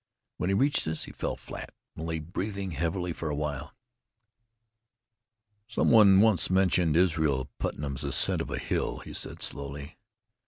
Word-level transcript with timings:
When 0.37 0.49
he 0.49 0.55
reached 0.55 0.87
us, 0.87 1.03
he 1.03 1.11
fell 1.11 1.35
flat, 1.35 1.75
and 1.95 2.07
lay 2.07 2.17
breathing 2.17 2.71
heavily 2.71 3.13
for 3.13 3.29
a 3.29 3.35
while. 3.35 3.75
"Somebody 5.67 6.17
once 6.17 6.49
mentioned 6.49 6.97
Israel 6.97 7.51
Putnam's 7.59 8.03
ascent 8.03 8.41
of 8.41 8.49
a 8.49 8.57
hill," 8.57 8.97
he 9.01 9.13
said 9.13 9.43
slowly. 9.43 9.99